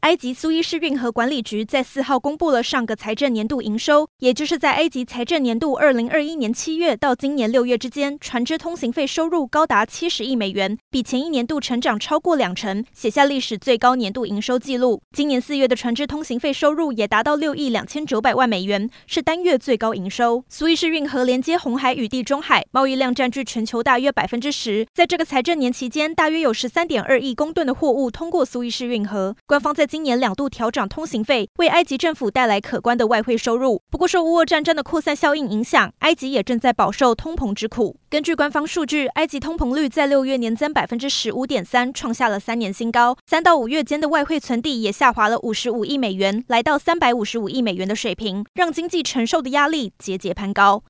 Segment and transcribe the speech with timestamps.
[0.00, 15.02] 埃及苏伊士运河管理局在四号公布了上个财政年度营收，也就是在埃及财政年度二零二一年七月到今年六月之间，船只通行费收入高达七十亿美元，比前一年度成长超过两成，写下历史最高年度营收纪录。
[15.14, 20.42] 今年四月的船只通行费收入也达到六亿两千九百万美元，是单月最高营收。
[20.48, 24.86] 苏伊士运河连接红海与地中海，贸易量占据全球大约百分之十。
[24.94, 29.36] 在这个财政年期间，大约有十三点二亿公吨的货物通过苏伊士运河。
[29.46, 33.82] 官方在今年两度调涨通行费，为埃及政府带来可观的外汇收入。
[33.90, 37.96] 不过，受乌俄战争的扩散效应影响，埃及也正在饱受通膨之苦。
[38.08, 43.16] 根据官方数据，埃及通膨率在六月年增百分之十五点三，创下了三年新高。
[43.26, 50.84] 三到五月间的外汇存底也下滑了五十五亿美元，来到三百五十五亿美元的水平，让经济承受的压力节节攀高。